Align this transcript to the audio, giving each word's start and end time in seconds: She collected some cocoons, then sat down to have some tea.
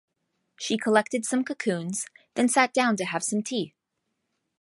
She 0.59 0.79
collected 0.79 1.25
some 1.25 1.43
cocoons, 1.43 2.07
then 2.33 2.49
sat 2.49 2.73
down 2.73 2.95
to 2.97 3.05
have 3.05 3.21
some 3.23 3.43
tea. 3.43 3.75